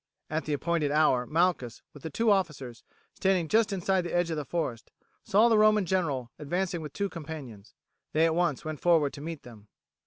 [0.31, 4.35] At the appointed hour Malchus, with the two officers, standing just inside the edge of
[4.37, 4.89] the forest,
[5.23, 7.75] saw the Roman general advancing with two companions;
[8.11, 9.67] they at once went forward to meet them.